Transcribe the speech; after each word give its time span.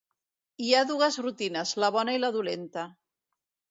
Hi 0.67 0.71
ha 0.77 0.81
dues 0.93 1.19
rutines, 1.27 1.77
la 1.87 1.93
bona 2.01 2.19
i 2.19 2.25
la 2.25 2.35
dolenta. 2.41 2.91